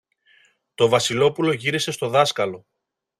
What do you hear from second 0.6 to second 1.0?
Το